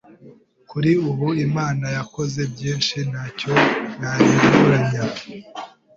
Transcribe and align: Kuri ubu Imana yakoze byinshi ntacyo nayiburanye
Kuri 0.69 0.91
ubu 1.09 1.27
Imana 1.45 1.85
yakoze 1.97 2.39
byinshi 2.53 2.95
ntacyo 3.09 3.53
nayiburanye 3.99 4.99